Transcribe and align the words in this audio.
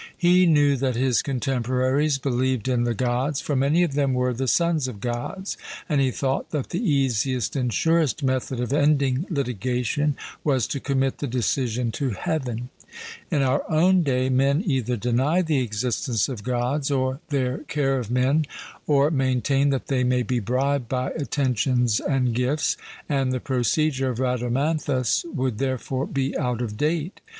He 0.17 0.47
knew 0.47 0.77
that 0.77 0.95
his 0.95 1.21
contemporaries 1.21 2.17
believed 2.17 2.67
in 2.67 2.85
the 2.85 2.95
Gods, 2.95 3.39
for 3.39 3.55
many 3.55 3.83
of 3.83 3.93
them 3.93 4.15
were 4.15 4.33
the 4.33 4.47
sons 4.47 4.87
of 4.87 4.99
Gods; 4.99 5.57
and 5.87 6.01
he 6.01 6.09
thought 6.09 6.49
that 6.49 6.71
the 6.71 6.81
easiest 6.83 7.55
and 7.55 7.71
surest 7.71 8.23
method 8.23 8.59
of 8.59 8.73
ending 8.73 9.27
litigation 9.29 10.17
was 10.43 10.65
to 10.69 10.79
commit 10.79 11.19
the 11.19 11.27
decision 11.27 11.91
to 11.91 12.09
Heaven. 12.19 12.69
In 13.29 13.43
our 13.43 13.63
own 13.69 14.01
day, 14.01 14.27
men 14.29 14.63
either 14.65 14.97
deny 14.97 15.43
the 15.43 15.59
existence 15.61 16.27
of 16.27 16.43
Gods 16.43 16.89
or 16.89 17.19
their 17.29 17.59
care 17.65 17.99
of 17.99 18.09
men, 18.09 18.47
or 18.87 19.11
maintain 19.11 19.69
that 19.69 19.85
they 19.85 20.03
may 20.03 20.23
be 20.23 20.39
bribed 20.39 20.89
by 20.89 21.11
attentions 21.11 21.99
and 21.99 22.33
gifts; 22.33 22.75
and 23.07 23.31
the 23.31 23.39
procedure 23.39 24.09
of 24.09 24.17
Rhadamanthus 24.17 25.25
would 25.31 25.59
therefore 25.59 26.07
be 26.07 26.35
out 26.39 26.59
of 26.63 26.75
date. 26.75 27.21